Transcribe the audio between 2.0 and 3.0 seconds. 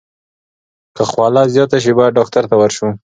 ډاکټر ته ورشو.